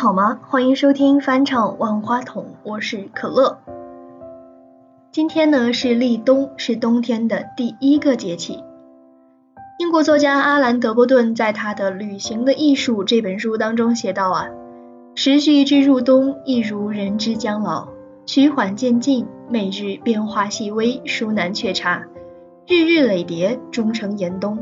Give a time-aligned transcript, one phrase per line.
[0.00, 0.40] 好吗？
[0.48, 3.58] 欢迎收听翻唱万花筒，我是可乐。
[5.12, 8.64] 今天呢是立冬，是冬天的第一个节气。
[9.78, 14.48] 英国作家阿兰·德波顿在他的《旅行的艺术》这本书当中写道啊，
[15.14, 17.86] 时序之入冬，亦如人之将老，
[18.24, 22.06] 趋缓渐进，每日变化细微，殊难却察，
[22.66, 24.58] 日日累叠，终成严冬。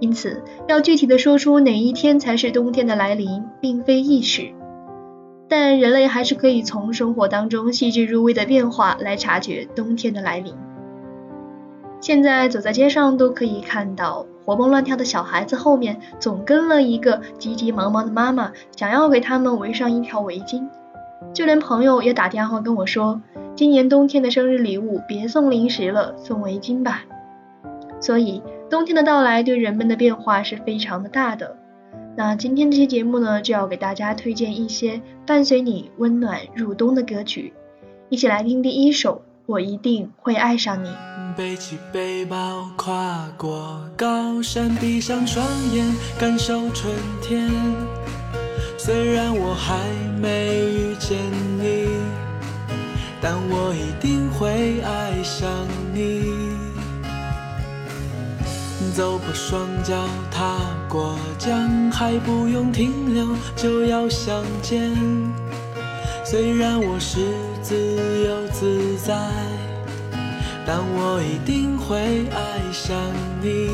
[0.00, 4.52] 因此，要具体的说出哪一天才是冬天的来临，并非易事。
[5.48, 10.54] 但人类还是可以从生活当中细致入微的变化来察觉冬天的来临。
[12.00, 20.68] 现在走在街上都可以看到，活蹦乱跳的小孩子后面总跟了一个急急忙忙的妈妈，想要给他们围上一条围巾。
[21.32, 23.20] 就连朋友也打电话跟我说，
[23.54, 27.04] 今年冬天的生日礼物别送零食了，送围巾吧。
[28.00, 28.42] 所以。
[28.70, 31.56] 冬天的到来对人们的变化是非常的大的。
[32.18, 37.52] 那今天这期节目呢，就要给大家推荐一些伴随你温暖入冬的歌曲。
[38.08, 39.14] 一起来听第一首
[39.46, 40.88] 《我一定会爱上你》。
[41.36, 45.86] 背起背包，跨过高山，闭上双眼，
[46.18, 47.48] 感受春天。
[48.76, 49.78] 虽然我还
[50.20, 51.16] 没遇见
[51.60, 51.86] 你，
[53.20, 55.48] 但我一定会爱上
[55.94, 56.47] 你。
[58.98, 59.94] 走过双脚，
[60.28, 60.56] 踏
[60.88, 64.90] 过江还不用停留，就要相见。
[66.24, 67.20] 虽然我是
[67.62, 67.76] 自
[68.26, 69.16] 由自在，
[70.66, 72.96] 但我一定会爱上
[73.40, 73.70] 你。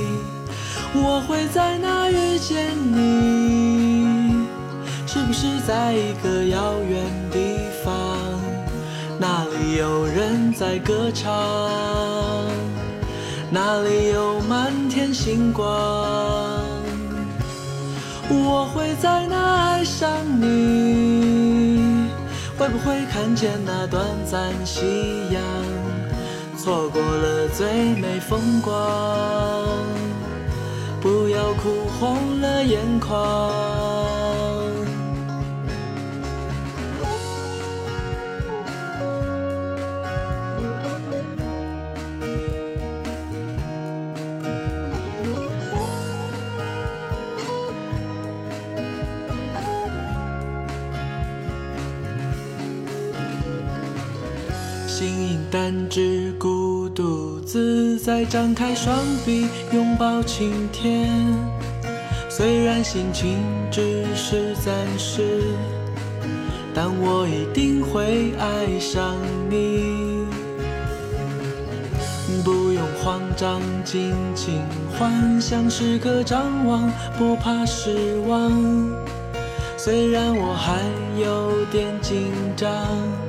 [0.92, 4.44] 我会在哪遇见你？
[5.06, 8.18] 是不是在一个遥远地方？
[9.18, 11.32] 那里有人在歌唱？
[13.54, 15.64] 哪里有满天星光？
[18.28, 20.10] 我会在那爱上
[20.40, 22.08] 你？
[22.58, 24.82] 会不会看见那短暂夕
[25.30, 25.40] 阳？
[26.58, 28.74] 错过了最美风光，
[31.00, 33.93] 不要哭红了眼眶。
[55.14, 61.08] 形影单只，孤独自在，张开双臂拥抱晴天。
[62.28, 63.38] 虽然心情
[63.70, 65.40] 只是暂时，
[66.74, 69.14] 但我一定会爱上
[69.48, 70.24] 你。
[72.42, 74.62] 不用慌张，尽情
[74.98, 78.50] 幻想，时刻张望，不怕失望。
[79.76, 80.82] 虽然我还
[81.22, 83.23] 有点紧张。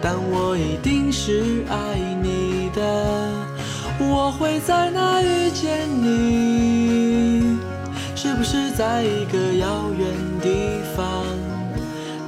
[0.00, 2.80] 但我一定是爱你的，
[3.98, 7.58] 我会在哪遇见你？
[8.14, 10.06] 是不是在一个遥远
[10.40, 11.24] 地方？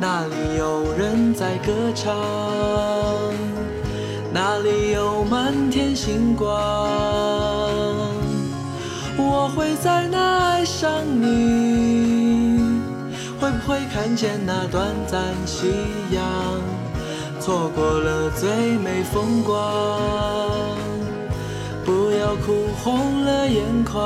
[0.00, 2.14] 那里有人在歌唱？
[4.32, 6.48] 那里有满天星光？
[9.16, 10.18] 我会在哪
[10.50, 12.80] 爱上你？
[13.40, 15.66] 会不会看见那短暂夕
[16.12, 16.24] 阳？
[17.48, 19.56] 错过了最美风光，
[21.82, 23.96] 不要哭红了眼眶。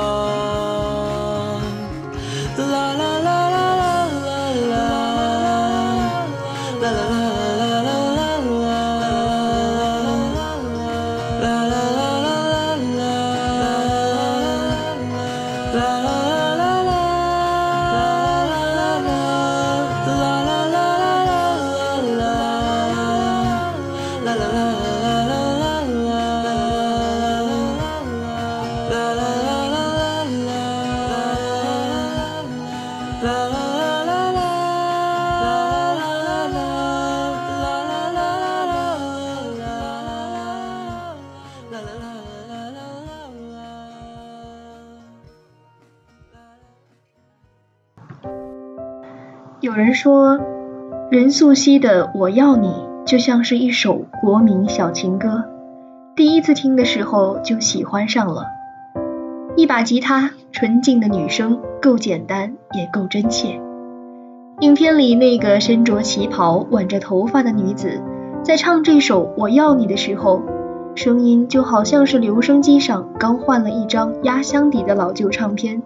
[2.55, 3.12] 啦啦。
[49.63, 50.41] 有人说，
[51.09, 52.67] 任素汐的《我要你》
[53.05, 55.45] 就像是一首国民小情歌，
[56.17, 58.47] 第一次听的时候就喜欢上了。
[59.55, 63.61] 一把吉他，纯净的女声，够简单也够真切。
[64.59, 68.01] 影片里那个身着旗袍、挽着头发的女子，
[68.43, 70.41] 在唱这首《我要你》的时候，
[70.93, 75.81] 声音就好像是留声机上刚换了一张压箱底的老旧唱片。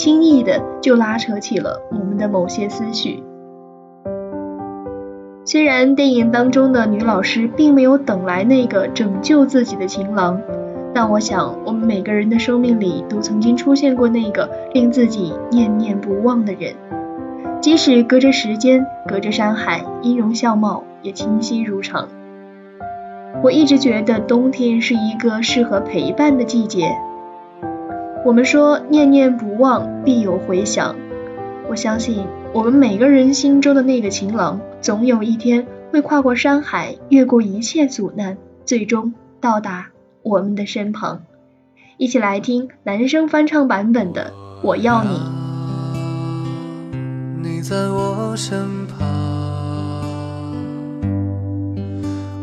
[0.00, 3.22] 轻易的就拉扯起了我们的某些思绪。
[5.44, 10.40] 虽然电影当中的女老师并没有等来那个拯救自己的情郎，
[10.94, 16.72] 但我想我们每个人的生命里都曾经出现过那个令自己念念不忘的人，
[17.60, 22.08] 即使隔着时间，隔着山海，音容笑貌也清晰如常。
[23.42, 26.90] 我一直觉得冬天是一个适合陪伴的季节。
[28.22, 30.94] 我们说念念不忘，必有回响。
[31.70, 38.36] 我相信我们每个人心中的那个情郎，总有一天会跨过山海，越过一切阻难，
[38.66, 39.86] 最终到达
[40.22, 41.22] 我们的身旁。
[41.96, 44.32] 一起来听男生翻唱版本的
[44.66, 45.10] 《我要你》。
[47.42, 48.98] 你在我身旁，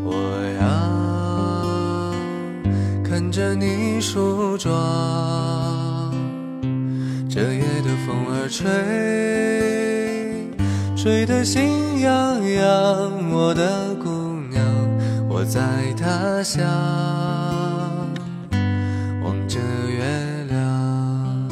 [0.03, 0.11] 我
[0.59, 0.65] 要
[3.03, 5.56] 看着你梳妆。
[7.37, 8.65] 这夜的风儿吹，
[10.95, 13.31] 吹得心痒痒。
[13.31, 14.09] 我的姑
[14.49, 14.59] 娘，
[15.29, 15.61] 我在
[15.95, 16.65] 他乡，
[19.23, 20.03] 望着月
[20.49, 21.47] 亮，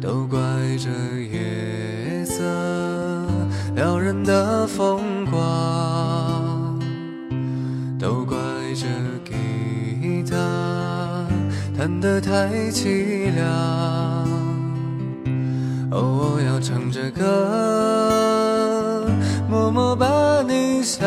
[0.00, 0.38] 都怪
[0.78, 2.44] 这夜色
[3.74, 6.78] 撩人的风光，
[7.98, 8.38] 都怪
[8.76, 8.86] 这
[9.28, 10.36] 吉他
[11.76, 14.11] 弹得太凄凉。
[15.94, 19.06] 哦，我要唱着歌，
[19.46, 21.06] 默默把你想，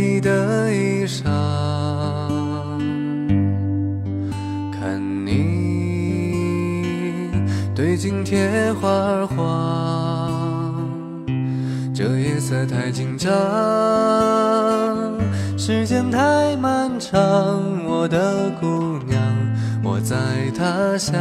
[0.00, 1.24] 你的衣裳，
[4.72, 5.30] 看你
[7.74, 10.96] 对镜贴花黄，
[11.94, 13.30] 这夜色太紧张，
[15.58, 17.20] 时间太漫长，
[17.86, 19.20] 我的姑娘。
[19.82, 20.16] 我在
[20.56, 21.14] 他乡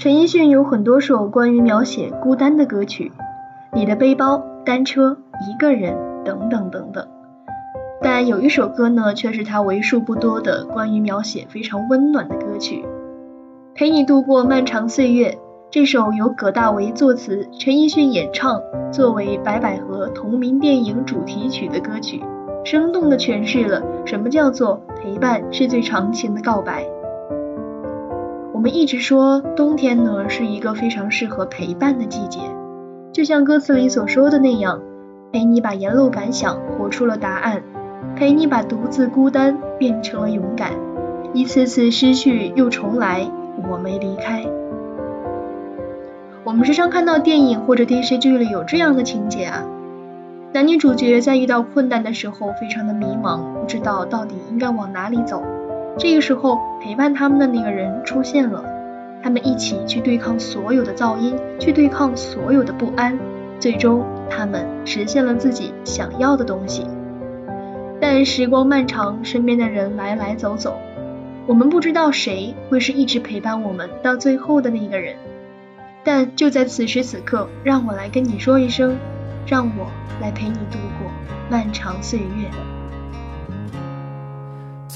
[0.00, 3.12] 陈奕迅有很多首关于描写孤单的歌曲，
[3.76, 5.10] 《你的背包》《单车》
[5.46, 7.06] 《一个人》等等等等。
[8.00, 12.76] 但有一首歌呢，却是他为数不多的关于描写非常温暖的歌曲，
[13.74, 15.32] 《陪你度过漫长岁月》。
[15.70, 18.58] 这首由葛大为作词，陈奕迅演唱，
[18.90, 22.24] 作为《白百合》同名电影主题曲的歌曲，
[22.64, 26.86] 生动地诠释了什么叫做陪伴是最长情的告白。
[28.60, 32.40] 我们一直说冬天呢是一个非常适合陪伴的季节，
[33.10, 34.82] 就像歌词里所说的那样，
[35.32, 37.62] 陪你把沿路感想活出了答案，
[38.16, 40.72] 陪你把独自孤单变成了勇敢，
[41.32, 43.26] 一次次失去又重来，
[43.70, 44.44] 我没离开。
[46.44, 49.64] 我们时常看到电影或者电视剧里有这样的情节啊，
[50.52, 55.42] 男女主角在遇到困难的时候非常的迷茫，不知道到底应该往哪里走。
[55.98, 58.64] 这个时候，陪伴他们的那个人出现了，
[59.22, 63.18] 他们一起去对抗所有的噪音，去对抗所有的不安，
[63.58, 66.86] 最终他们实现了自己想要的东西。
[68.00, 70.78] 但时光漫长，身边的人来来走走，
[71.46, 75.16] 我们不知道谁会是一直陪伴我们到最后的那个人。
[76.02, 78.96] 但就在此时此刻，让我来跟你说一声，
[79.46, 79.86] 让我
[80.22, 81.10] 来陪你度过
[81.50, 82.48] 漫长岁月。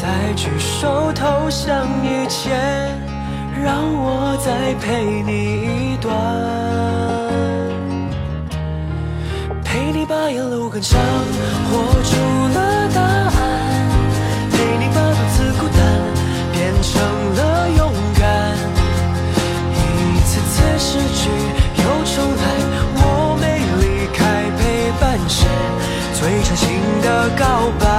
[0.00, 2.58] 在举手投降以前，
[3.62, 6.10] 让我再陪你一段，
[9.62, 10.98] 陪你把沿路感伤
[11.68, 12.16] 活出
[12.56, 13.30] 了答案，
[14.50, 15.78] 陪你把独自孤单
[16.50, 16.90] 变成
[17.36, 18.56] 了勇敢。
[19.76, 19.76] 一
[20.24, 21.28] 次次失去
[21.76, 22.42] 又重来，
[22.96, 23.44] 我没
[23.82, 23.84] 离
[24.16, 24.60] 开陪
[24.98, 25.44] 伴是
[26.18, 27.44] 最长情的告
[27.78, 27.89] 白。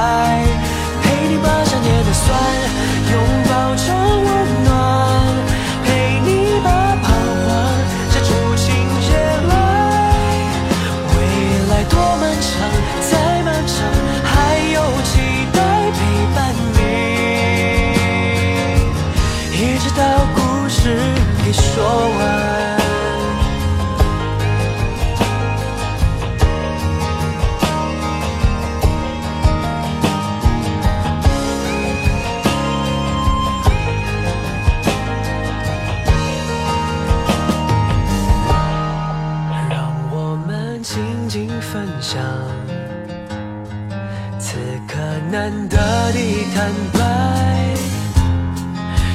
[45.32, 45.78] 难得
[46.12, 46.20] 的
[46.54, 47.00] 坦白，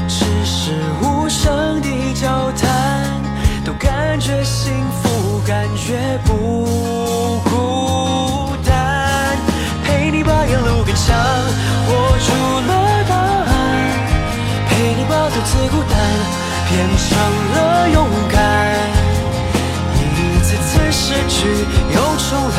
[0.09, 3.05] 只是无声的交谈，
[3.67, 6.65] 都感觉幸福，感觉不
[7.45, 9.37] 孤单。
[9.85, 11.15] 陪你把沿路感想
[11.87, 12.33] 活出
[12.67, 13.53] 了答案，
[14.71, 16.01] 陪你把独自孤单
[16.71, 17.19] 变成
[17.53, 18.41] 了勇敢。
[20.01, 21.47] 一次次失去
[21.95, 22.59] 又重来，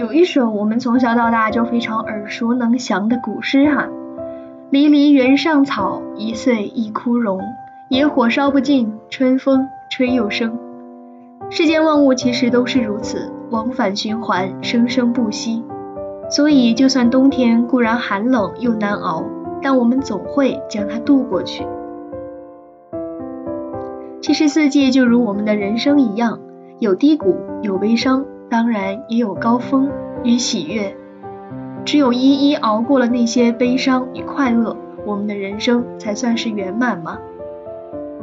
[0.00, 3.86] 有一首我们从小到大就非常耳熟能详的古诗哈
[4.72, 7.38] ，“离离原上草，一岁一枯荣。
[7.90, 10.58] 野火烧不尽，春风吹又生。”
[11.50, 15.62] 世间万物其实都是如此，往返循环，生生不息。
[16.30, 19.26] 所以，就算冬天固然寒冷又难熬，
[19.60, 21.66] 但我们总会将它度过去。
[24.22, 26.40] 其实，四季就如我们的人生一样，
[26.78, 28.24] 有低谷，有悲伤。
[28.50, 29.88] 当然也有高峰
[30.24, 30.96] 与喜悦，
[31.84, 34.76] 只有一一熬过了那些悲伤与快乐，
[35.06, 37.16] 我们的人生才算是圆满吗？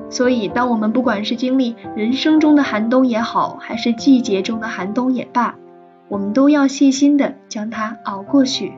[0.10, 5.56] 所以，当我们不管是经历人生中的寒冬也好，还是季节中的寒冬也罢，
[6.10, 8.74] 我们都要细心的将它熬过去，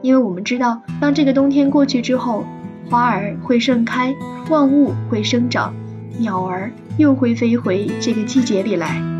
[0.00, 2.44] 因为我们知道，当这个冬天过去之后，
[2.90, 4.14] 花儿会盛开，
[4.48, 5.74] 万物会生长，
[6.18, 9.15] 鸟儿又会飞回这个季节里来。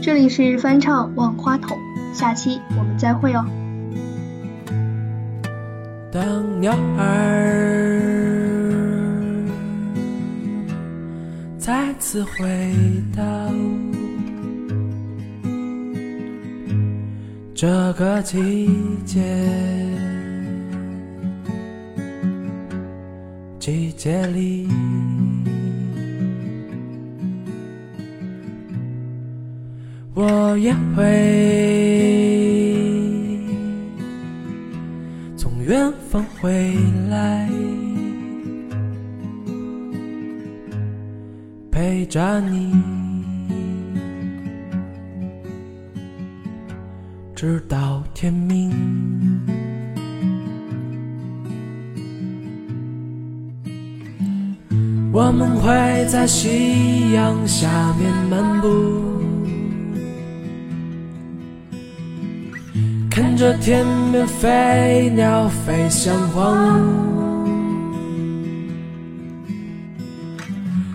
[0.00, 1.76] 这里是翻唱万花筒，
[2.14, 3.44] 下期我们再会哦。
[6.10, 8.14] 当鸟儿。
[11.58, 12.72] 再次回
[13.14, 13.22] 到
[17.54, 18.70] 这个季
[19.04, 19.20] 节，
[23.58, 24.66] 季节里，
[30.20, 31.04] 我也会
[35.36, 36.74] 从远方回
[37.08, 37.48] 来。
[41.70, 42.74] 陪着你，
[47.32, 48.72] 直到天明。
[55.12, 55.70] 我们会
[56.08, 58.68] 在夕阳下面漫步，
[63.20, 67.48] 看着天边飞鸟飞向荒芜。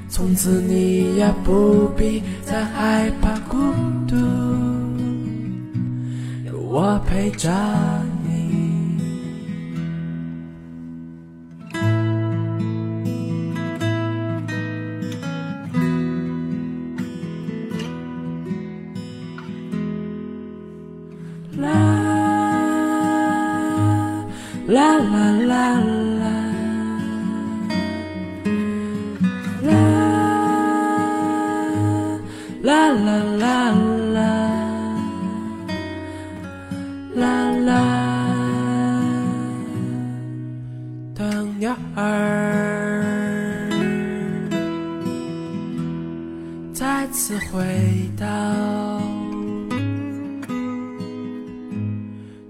[0.08, 3.58] 从此你也不必再害怕孤
[4.08, 4.16] 独，
[6.46, 7.52] 有我陪着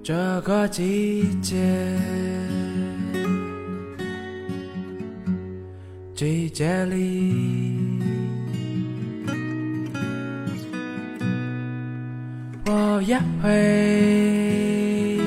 [0.03, 1.55] 这个季节，
[6.13, 8.01] 季节里，
[12.65, 15.21] 我也会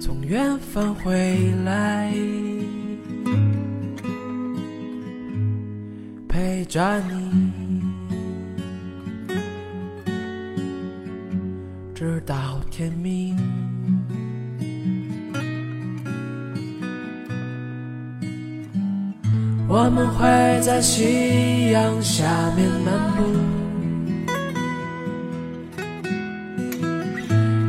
[0.00, 0.20] 从。
[0.30, 2.12] 远方回来，
[6.28, 7.39] 陪着你，
[12.80, 13.36] 天明。
[19.68, 20.26] 我们会
[20.62, 22.24] 在夕阳下
[22.56, 23.22] 面漫步。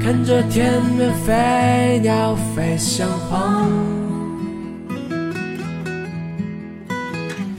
[0.02, 3.70] 看着天边飞鸟飞向荒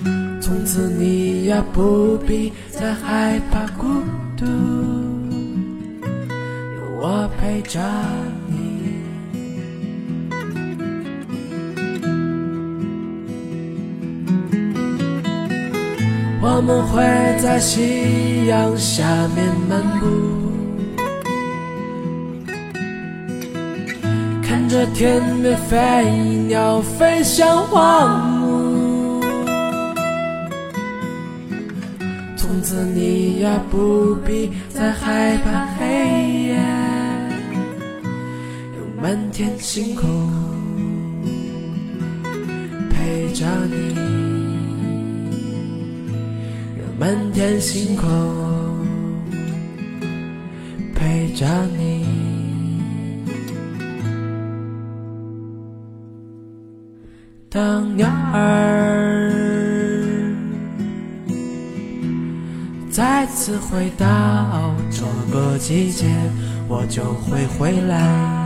[0.02, 0.10] 芜，
[0.40, 4.02] 从此你也不必再害怕孤
[4.38, 4.46] 独，
[7.52, 7.78] 陪着
[8.48, 8.80] 你。
[16.40, 17.02] 我们会
[17.42, 19.04] 在夕阳下
[19.36, 20.06] 面漫步。
[24.42, 26.08] 看着天边飞
[26.48, 29.22] 鸟飞向荒芜，
[32.34, 35.84] 从此你也不必再害怕黑
[36.44, 36.56] 夜，
[39.02, 40.08] 满天星空
[42.88, 43.96] 陪着你，
[46.78, 48.06] 有满天星空
[50.94, 51.44] 陪着
[51.76, 52.06] 你。
[57.50, 59.32] 当鸟儿
[62.88, 65.02] 再次回到这
[65.34, 66.06] 个季节，
[66.68, 68.41] 我就会回来，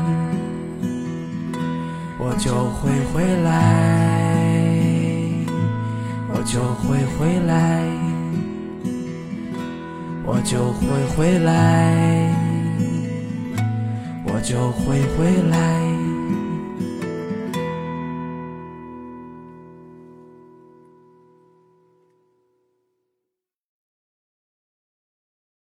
[2.39, 3.51] 就会回来，
[6.29, 7.83] 我就会回来，
[10.25, 12.31] 我就会回来，
[14.27, 15.86] 我就会回来。